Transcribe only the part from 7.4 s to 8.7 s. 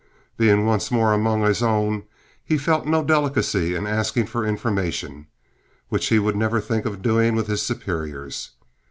his superiors.